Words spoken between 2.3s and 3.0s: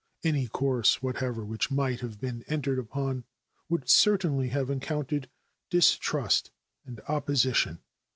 entered